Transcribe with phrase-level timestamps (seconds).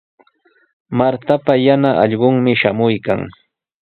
[0.97, 3.21] Martapa yana allqunmi shamuykan.